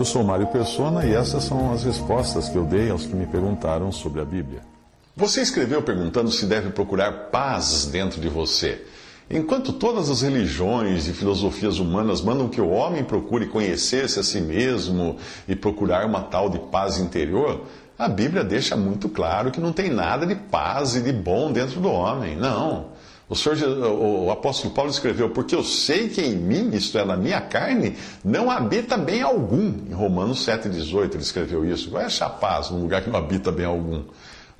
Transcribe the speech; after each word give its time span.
Eu 0.00 0.04
sou 0.06 0.24
Mário 0.24 0.46
Persona 0.46 1.04
e 1.04 1.12
essas 1.12 1.44
são 1.44 1.74
as 1.74 1.84
respostas 1.84 2.48
que 2.48 2.56
eu 2.56 2.64
dei 2.64 2.88
aos 2.88 3.04
que 3.04 3.14
me 3.14 3.26
perguntaram 3.26 3.92
sobre 3.92 4.22
a 4.22 4.24
Bíblia. 4.24 4.62
Você 5.14 5.42
escreveu 5.42 5.82
perguntando 5.82 6.30
se 6.30 6.46
deve 6.46 6.70
procurar 6.70 7.28
paz 7.30 7.84
dentro 7.84 8.18
de 8.18 8.26
você. 8.26 8.82
Enquanto 9.30 9.74
todas 9.74 10.08
as 10.08 10.22
religiões 10.22 11.06
e 11.06 11.12
filosofias 11.12 11.78
humanas 11.78 12.22
mandam 12.22 12.48
que 12.48 12.62
o 12.62 12.70
homem 12.70 13.04
procure 13.04 13.48
conhecer-se 13.48 14.18
a 14.18 14.22
si 14.22 14.40
mesmo 14.40 15.18
e 15.46 15.54
procurar 15.54 16.06
uma 16.06 16.22
tal 16.22 16.48
de 16.48 16.58
paz 16.58 16.96
interior, 16.96 17.66
a 17.98 18.08
Bíblia 18.08 18.42
deixa 18.42 18.74
muito 18.76 19.06
claro 19.06 19.50
que 19.50 19.60
não 19.60 19.70
tem 19.70 19.90
nada 19.90 20.24
de 20.26 20.34
paz 20.34 20.96
e 20.96 21.02
de 21.02 21.12
bom 21.12 21.52
dentro 21.52 21.78
do 21.78 21.90
homem. 21.90 22.36
Não. 22.36 22.86
O, 23.30 23.36
Senhor, 23.36 23.56
o 23.86 24.28
apóstolo 24.32 24.74
Paulo 24.74 24.90
escreveu: 24.90 25.30
Porque 25.30 25.54
eu 25.54 25.62
sei 25.62 26.08
que 26.08 26.20
em 26.20 26.34
mim, 26.34 26.70
isto 26.74 26.98
é, 26.98 27.04
na 27.04 27.16
minha 27.16 27.40
carne, 27.40 27.96
não 28.24 28.50
habita 28.50 28.98
bem 28.98 29.22
algum. 29.22 29.72
Em 29.88 29.94
Romanos 29.94 30.44
7,18 30.44 31.14
ele 31.14 31.22
escreveu 31.22 31.64
isso. 31.64 31.90
Vai 31.90 32.06
achar 32.06 32.28
paz 32.28 32.70
num 32.70 32.80
lugar 32.82 33.02
que 33.02 33.08
não 33.08 33.20
habita 33.20 33.52
bem 33.52 33.64
algum. 33.64 34.02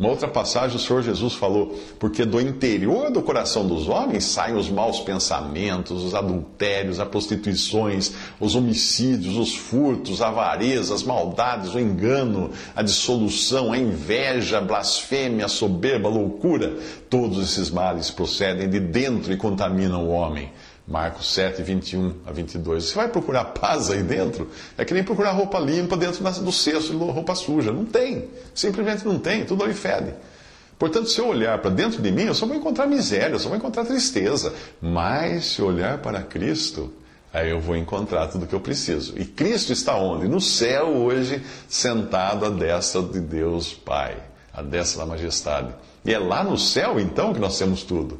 Uma 0.00 0.08
outra 0.08 0.26
passagem, 0.26 0.78
o 0.78 0.80
Senhor 0.80 1.02
Jesus 1.02 1.34
falou: 1.34 1.78
Porque 1.98 2.24
do 2.24 2.40
interior 2.40 3.10
do 3.10 3.20
coração 3.20 3.68
dos 3.68 3.86
homens 3.86 4.24
saem 4.24 4.56
os 4.56 4.70
maus 4.70 5.00
pensamentos, 5.00 6.02
os 6.02 6.14
adultérios, 6.14 6.98
as 6.98 7.06
prostituições, 7.06 8.10
os 8.40 8.54
homicídios, 8.54 9.36
os 9.36 9.54
furtos, 9.54 10.22
a 10.22 10.28
avareza, 10.28 10.94
as 10.94 11.02
maldades, 11.02 11.74
o 11.74 11.78
engano, 11.78 12.50
a 12.74 12.80
dissolução, 12.80 13.74
a 13.74 13.76
inveja, 13.76 14.56
a 14.56 14.62
blasfêmia, 14.62 15.44
a 15.44 15.48
soberba, 15.48 16.08
a 16.08 16.12
loucura. 16.12 16.78
Todos 17.10 17.38
esses 17.38 17.70
males 17.70 18.10
procedem 18.10 18.70
de 18.70 18.80
dentro 18.80 19.30
e 19.30 19.36
contaminam 19.36 20.06
o 20.06 20.12
homem. 20.12 20.50
Marcos 20.86 21.32
7, 21.34 21.62
21 21.62 22.14
a 22.26 22.32
22. 22.32 22.84
Você 22.84 22.94
vai 22.94 23.08
procurar 23.08 23.44
paz 23.46 23.90
aí 23.90 24.02
dentro? 24.02 24.50
É 24.76 24.84
que 24.84 24.92
nem 24.92 25.04
procurar 25.04 25.30
roupa 25.32 25.58
limpa 25.58 25.96
dentro 25.96 26.22
do 26.42 26.52
cesto 26.52 26.92
de 26.92 26.96
roupa 26.96 27.34
suja. 27.34 27.70
Não 27.72 27.84
tem. 27.84 28.28
Simplesmente 28.54 29.06
não 29.06 29.18
tem. 29.18 29.44
Tudo 29.44 29.62
ali 29.62 29.74
fede. 29.74 30.12
Portanto, 30.80 31.10
se 31.10 31.20
eu 31.20 31.28
olhar 31.28 31.58
para 31.58 31.70
dentro 31.70 32.00
de 32.00 32.10
mim, 32.10 32.22
eu 32.22 32.34
só 32.34 32.46
vou 32.46 32.56
encontrar 32.56 32.86
miséria, 32.86 33.34
eu 33.34 33.38
só 33.38 33.48
vou 33.50 33.58
encontrar 33.58 33.84
tristeza. 33.84 34.54
Mas 34.80 35.44
se 35.44 35.60
eu 35.60 35.66
olhar 35.66 35.98
para 35.98 36.22
Cristo, 36.22 36.90
aí 37.30 37.50
eu 37.50 37.60
vou 37.60 37.76
encontrar 37.76 38.28
tudo 38.28 38.44
o 38.44 38.48
que 38.48 38.54
eu 38.54 38.60
preciso. 38.60 39.12
E 39.18 39.26
Cristo 39.26 39.74
está 39.74 39.94
onde? 39.96 40.26
No 40.26 40.40
céu 40.40 40.86
hoje, 40.86 41.42
sentado 41.68 42.46
à 42.46 42.48
destra 42.48 43.02
de 43.02 43.20
Deus 43.20 43.74
Pai, 43.74 44.16
à 44.54 44.62
destra 44.62 45.00
da 45.00 45.06
majestade. 45.06 45.68
E 46.02 46.14
é 46.14 46.18
lá 46.18 46.42
no 46.42 46.56
céu, 46.56 46.98
então, 46.98 47.34
que 47.34 47.40
nós 47.40 47.58
temos 47.58 47.82
tudo. 47.82 48.18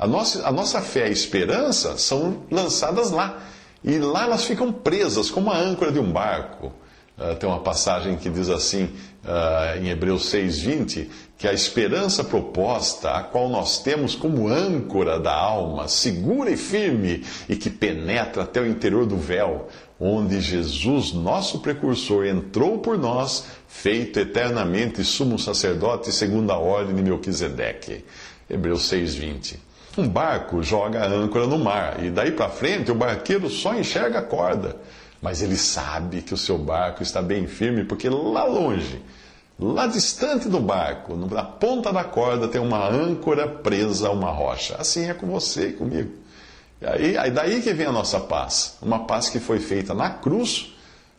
A 0.00 0.06
nossa, 0.06 0.48
a 0.48 0.50
nossa 0.50 0.80
fé 0.80 1.10
e 1.10 1.12
esperança 1.12 1.98
são 1.98 2.44
lançadas 2.50 3.10
lá. 3.10 3.38
E 3.84 3.98
lá 3.98 4.24
elas 4.24 4.44
ficam 4.44 4.72
presas, 4.72 5.30
como 5.30 5.50
a 5.50 5.58
âncora 5.58 5.92
de 5.92 5.98
um 5.98 6.10
barco. 6.10 6.72
Uh, 7.18 7.36
tem 7.36 7.46
uma 7.46 7.60
passagem 7.60 8.16
que 8.16 8.30
diz 8.30 8.48
assim, 8.48 8.84
uh, 8.84 9.78
em 9.78 9.90
Hebreus 9.90 10.32
6,20, 10.32 11.06
que 11.36 11.46
a 11.46 11.52
esperança 11.52 12.24
proposta, 12.24 13.10
a 13.10 13.22
qual 13.22 13.50
nós 13.50 13.82
temos 13.82 14.14
como 14.14 14.48
âncora 14.48 15.20
da 15.20 15.34
alma, 15.34 15.86
segura 15.86 16.50
e 16.50 16.56
firme, 16.56 17.22
e 17.46 17.54
que 17.54 17.68
penetra 17.68 18.44
até 18.44 18.58
o 18.58 18.66
interior 18.66 19.04
do 19.04 19.18
véu, 19.18 19.68
onde 20.00 20.40
Jesus, 20.40 21.12
nosso 21.12 21.58
precursor, 21.58 22.24
entrou 22.24 22.78
por 22.78 22.96
nós, 22.96 23.44
feito 23.68 24.18
eternamente 24.18 25.04
sumo 25.04 25.38
sacerdote 25.38 26.10
segundo 26.10 26.50
a 26.52 26.58
ordem 26.58 26.96
de 26.96 27.02
Melquisedeque. 27.02 28.02
Hebreus 28.48 28.90
6,20. 28.90 29.69
Um 29.98 30.08
barco 30.08 30.62
joga 30.62 31.02
a 31.02 31.06
âncora 31.06 31.46
no 31.46 31.58
mar 31.58 32.02
e 32.02 32.10
daí 32.10 32.30
para 32.30 32.48
frente 32.48 32.90
o 32.92 32.94
barqueiro 32.94 33.50
só 33.50 33.74
enxerga 33.74 34.20
a 34.20 34.22
corda. 34.22 34.76
Mas 35.20 35.42
ele 35.42 35.56
sabe 35.56 36.22
que 36.22 36.32
o 36.32 36.36
seu 36.36 36.56
barco 36.56 37.02
está 37.02 37.20
bem 37.20 37.46
firme 37.46 37.84
porque 37.84 38.08
lá 38.08 38.44
longe, 38.44 39.02
lá 39.58 39.86
distante 39.86 40.48
do 40.48 40.60
barco, 40.60 41.14
na 41.14 41.42
ponta 41.42 41.92
da 41.92 42.04
corda, 42.04 42.48
tem 42.48 42.60
uma 42.60 42.88
âncora 42.88 43.46
presa 43.46 44.08
a 44.08 44.12
uma 44.12 44.30
rocha. 44.30 44.76
Assim 44.78 45.10
é 45.10 45.14
com 45.14 45.26
você 45.26 45.68
e 45.68 45.72
comigo. 45.72 46.12
E 46.80 46.86
aí, 46.86 47.18
aí 47.18 47.30
daí 47.30 47.60
que 47.60 47.74
vem 47.74 47.86
a 47.86 47.92
nossa 47.92 48.18
paz. 48.20 48.78
Uma 48.80 49.00
paz 49.00 49.28
que 49.28 49.38
foi 49.38 49.58
feita 49.58 49.92
na 49.92 50.08
cruz, 50.08 50.72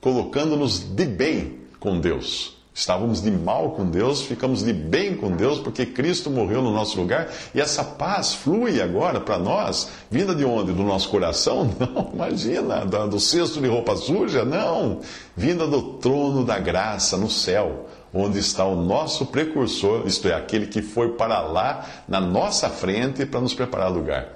colocando-nos 0.00 0.80
de 0.80 1.04
bem 1.04 1.60
com 1.78 2.00
Deus. 2.00 2.53
Estávamos 2.76 3.22
de 3.22 3.30
mal 3.30 3.70
com 3.70 3.88
Deus, 3.88 4.22
ficamos 4.22 4.64
de 4.64 4.72
bem 4.72 5.14
com 5.14 5.30
Deus, 5.30 5.60
porque 5.60 5.86
Cristo 5.86 6.28
morreu 6.28 6.60
no 6.60 6.72
nosso 6.72 7.00
lugar, 7.00 7.30
e 7.54 7.60
essa 7.60 7.84
paz 7.84 8.34
flui 8.34 8.82
agora 8.82 9.20
para 9.20 9.38
nós, 9.38 9.90
vinda 10.10 10.34
de 10.34 10.44
onde? 10.44 10.72
Do 10.72 10.82
nosso 10.82 11.08
coração? 11.08 11.70
Não, 11.78 12.10
imagina, 12.12 12.84
do 12.84 13.20
cesto 13.20 13.60
de 13.60 13.68
roupa 13.68 13.94
suja? 13.94 14.44
Não, 14.44 14.98
vinda 15.36 15.68
do 15.68 15.82
trono 15.98 16.44
da 16.44 16.58
graça 16.58 17.16
no 17.16 17.30
céu, 17.30 17.86
onde 18.12 18.40
está 18.40 18.64
o 18.64 18.74
nosso 18.74 19.26
precursor, 19.26 20.02
isto 20.04 20.26
é, 20.26 20.34
aquele 20.34 20.66
que 20.66 20.82
foi 20.82 21.10
para 21.10 21.42
lá, 21.42 21.86
na 22.08 22.20
nossa 22.20 22.68
frente, 22.68 23.24
para 23.24 23.40
nos 23.40 23.54
preparar 23.54 23.88
lugar. 23.88 24.34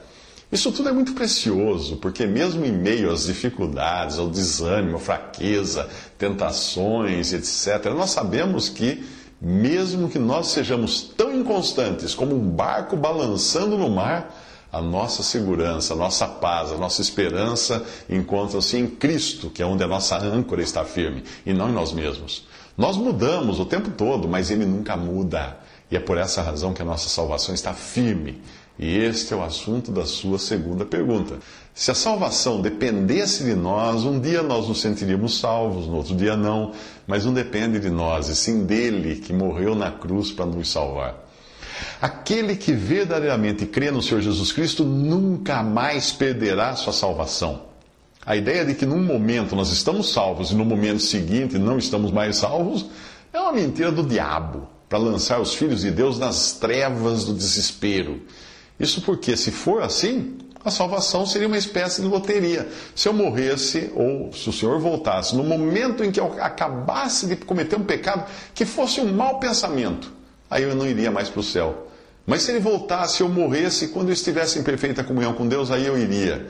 Isso 0.50 0.72
tudo 0.72 0.88
é 0.88 0.92
muito 0.92 1.12
precioso, 1.12 1.98
porque 1.98 2.26
mesmo 2.26 2.64
em 2.64 2.72
meio 2.72 3.12
às 3.12 3.26
dificuldades, 3.26 4.18
ao 4.18 4.30
desânimo, 4.30 4.96
à 4.96 4.98
fraqueza, 4.98 5.86
tentações, 6.18 7.32
etc., 7.32 7.92
nós 7.94 8.10
sabemos 8.10 8.68
que, 8.68 9.06
mesmo 9.40 10.08
que 10.08 10.18
nós 10.18 10.48
sejamos 10.48 11.00
tão 11.16 11.32
inconstantes 11.34 12.14
como 12.14 12.34
um 12.34 12.50
barco 12.50 12.96
balançando 12.96 13.78
no 13.78 13.88
mar, 13.88 14.34
a 14.70 14.82
nossa 14.82 15.22
segurança, 15.22 15.94
a 15.94 15.96
nossa 15.96 16.26
paz, 16.26 16.72
a 16.72 16.76
nossa 16.76 17.00
esperança 17.00 17.86
encontram-se 18.10 18.76
em 18.76 18.86
Cristo, 18.86 19.48
que 19.48 19.62
é 19.62 19.66
onde 19.66 19.82
a 19.82 19.88
nossa 19.88 20.18
âncora 20.18 20.60
está 20.60 20.84
firme, 20.84 21.24
e 21.46 21.54
não 21.54 21.70
em 21.70 21.72
nós 21.72 21.92
mesmos. 21.92 22.46
Nós 22.76 22.96
mudamos 22.96 23.58
o 23.58 23.64
tempo 23.64 23.90
todo, 23.90 24.28
mas 24.28 24.50
Ele 24.50 24.66
nunca 24.66 24.96
muda. 24.96 25.56
E 25.90 25.96
é 25.96 26.00
por 26.00 26.18
essa 26.18 26.42
razão 26.42 26.74
que 26.74 26.82
a 26.82 26.84
nossa 26.84 27.08
salvação 27.08 27.54
está 27.54 27.72
firme 27.72 28.42
e 28.78 28.96
este 28.96 29.34
é 29.34 29.36
o 29.36 29.42
assunto 29.42 29.90
da 29.90 30.06
sua 30.06 30.38
segunda 30.38 30.84
pergunta. 30.84 31.38
Se 31.74 31.90
a 31.90 31.94
salvação 31.94 32.60
dependesse 32.60 33.44
de 33.44 33.54
nós, 33.54 34.04
um 34.04 34.20
dia 34.20 34.42
nós 34.42 34.68
nos 34.68 34.80
sentiríamos 34.80 35.38
salvos, 35.38 35.86
no 35.86 35.96
outro 35.96 36.14
dia 36.14 36.36
não, 36.36 36.72
mas 37.06 37.24
não 37.24 37.32
depende 37.32 37.80
de 37.80 37.90
nós, 37.90 38.28
e 38.28 38.36
sim 38.36 38.64
dele 38.64 39.16
que 39.16 39.32
morreu 39.32 39.74
na 39.74 39.90
cruz 39.90 40.30
para 40.30 40.46
nos 40.46 40.70
salvar. 40.70 41.28
Aquele 42.00 42.56
que 42.56 42.72
verdadeiramente 42.72 43.66
crê 43.66 43.90
no 43.90 44.02
Senhor 44.02 44.20
Jesus 44.20 44.52
Cristo 44.52 44.84
nunca 44.84 45.62
mais 45.62 46.12
perderá 46.12 46.74
sua 46.76 46.92
salvação. 46.92 47.62
A 48.24 48.36
ideia 48.36 48.64
de 48.64 48.74
que 48.74 48.84
num 48.84 49.02
momento 49.02 49.56
nós 49.56 49.70
estamos 49.70 50.12
salvos 50.12 50.50
e 50.50 50.54
no 50.54 50.64
momento 50.64 51.00
seguinte 51.00 51.58
não 51.58 51.78
estamos 51.78 52.12
mais 52.12 52.36
salvos 52.36 52.86
é 53.32 53.40
uma 53.40 53.52
mentira 53.52 53.90
do 53.90 54.02
diabo 54.02 54.68
para 54.88 54.98
lançar 54.98 55.40
os 55.40 55.54
filhos 55.54 55.82
de 55.82 55.90
Deus 55.90 56.18
nas 56.18 56.52
trevas 56.52 57.24
do 57.24 57.34
desespero. 57.34 58.22
Isso 58.78 59.02
porque, 59.02 59.36
se 59.36 59.50
for 59.50 59.82
assim, 59.82 60.38
a 60.64 60.70
salvação 60.70 61.24
seria 61.24 61.46
uma 61.46 61.56
espécie 61.56 62.02
de 62.02 62.08
loteria. 62.08 62.68
Se 62.94 63.08
eu 63.08 63.12
morresse, 63.12 63.90
ou 63.94 64.32
se 64.32 64.48
o 64.48 64.52
Senhor 64.52 64.78
voltasse, 64.78 65.34
no 65.34 65.42
momento 65.42 66.04
em 66.04 66.10
que 66.10 66.20
eu 66.20 66.36
acabasse 66.40 67.26
de 67.26 67.36
cometer 67.36 67.76
um 67.76 67.84
pecado 67.84 68.28
que 68.54 68.64
fosse 68.64 69.00
um 69.00 69.12
mau 69.12 69.38
pensamento, 69.38 70.12
aí 70.50 70.62
eu 70.62 70.74
não 70.74 70.86
iria 70.86 71.10
mais 71.10 71.28
para 71.28 71.40
o 71.40 71.44
céu. 71.44 71.88
Mas 72.26 72.42
se 72.42 72.50
ele 72.50 72.60
voltasse, 72.60 73.22
eu 73.22 73.28
morresse, 73.28 73.88
quando 73.88 74.08
eu 74.08 74.12
estivesse 74.12 74.58
em 74.58 74.62
perfeita 74.62 75.02
comunhão 75.02 75.32
com 75.32 75.46
Deus, 75.46 75.70
aí 75.70 75.86
eu 75.86 75.98
iria. 75.98 76.46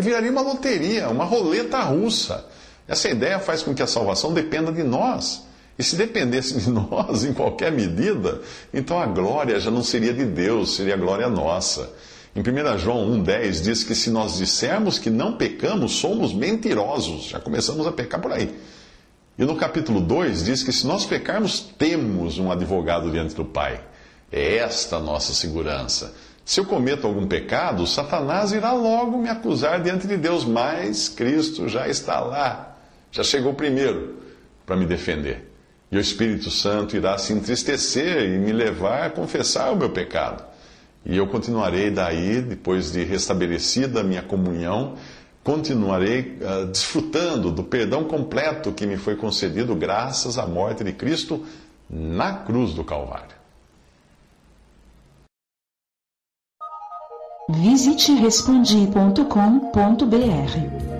Viraria 0.00 0.30
uma 0.30 0.40
loteria, 0.40 1.10
uma 1.10 1.24
roleta 1.24 1.78
russa. 1.80 2.46
Essa 2.88 3.10
ideia 3.10 3.38
faz 3.38 3.62
com 3.62 3.74
que 3.74 3.82
a 3.82 3.86
salvação 3.86 4.32
dependa 4.32 4.72
de 4.72 4.82
nós. 4.82 5.42
E 5.80 5.82
se 5.82 5.96
dependesse 5.96 6.60
de 6.60 6.68
nós 6.68 7.24
em 7.24 7.32
qualquer 7.32 7.72
medida, 7.72 8.42
então 8.72 9.00
a 9.00 9.06
glória 9.06 9.58
já 9.58 9.70
não 9.70 9.82
seria 9.82 10.12
de 10.12 10.26
Deus, 10.26 10.76
seria 10.76 10.92
a 10.92 10.96
glória 10.98 11.26
nossa. 11.26 11.90
Em 12.36 12.40
1 12.40 12.78
João 12.78 13.10
1,10 13.24 13.62
diz 13.62 13.82
que 13.82 13.94
se 13.94 14.10
nós 14.10 14.36
dissermos 14.36 14.98
que 14.98 15.08
não 15.08 15.38
pecamos, 15.38 15.92
somos 15.92 16.34
mentirosos. 16.34 17.30
Já 17.30 17.40
começamos 17.40 17.86
a 17.86 17.92
pecar 17.92 18.20
por 18.20 18.30
aí. 18.30 18.54
E 19.38 19.44
no 19.46 19.56
capítulo 19.56 20.02
2 20.02 20.44
diz 20.44 20.62
que 20.62 20.70
se 20.70 20.86
nós 20.86 21.06
pecarmos, 21.06 21.60
temos 21.78 22.38
um 22.38 22.52
advogado 22.52 23.10
diante 23.10 23.34
do 23.34 23.46
Pai. 23.46 23.80
É 24.30 24.56
esta 24.56 24.96
a 24.96 25.00
nossa 25.00 25.32
segurança. 25.32 26.14
Se 26.44 26.60
eu 26.60 26.66
cometo 26.66 27.06
algum 27.06 27.26
pecado, 27.26 27.86
Satanás 27.86 28.52
irá 28.52 28.72
logo 28.72 29.16
me 29.16 29.30
acusar 29.30 29.82
diante 29.82 30.06
de 30.06 30.18
Deus, 30.18 30.44
mas 30.44 31.08
Cristo 31.08 31.70
já 31.70 31.88
está 31.88 32.20
lá, 32.20 32.76
já 33.10 33.24
chegou 33.24 33.54
primeiro 33.54 34.16
para 34.66 34.76
me 34.76 34.84
defender. 34.84 35.49
E 35.90 35.96
o 35.96 36.00
Espírito 36.00 36.50
Santo 36.50 36.96
irá 36.96 37.18
se 37.18 37.32
entristecer 37.32 38.30
e 38.30 38.38
me 38.38 38.52
levar 38.52 39.06
a 39.06 39.10
confessar 39.10 39.72
o 39.72 39.76
meu 39.76 39.90
pecado. 39.90 40.44
E 41.04 41.16
eu 41.16 41.26
continuarei 41.26 41.90
daí, 41.90 42.40
depois 42.40 42.92
de 42.92 43.02
restabelecida 43.02 44.00
a 44.00 44.04
minha 44.04 44.22
comunhão, 44.22 44.94
continuarei 45.42 46.38
uh, 46.40 46.66
desfrutando 46.66 47.50
do 47.50 47.64
perdão 47.64 48.04
completo 48.04 48.70
que 48.70 48.86
me 48.86 48.96
foi 48.96 49.16
concedido 49.16 49.74
graças 49.74 50.38
à 50.38 50.46
morte 50.46 50.84
de 50.84 50.92
Cristo 50.92 51.44
na 51.88 52.34
cruz 52.34 52.72
do 52.72 52.84
Calvário. 52.84 53.40
Visite 57.48 58.12
respondi.com.br. 58.12 60.99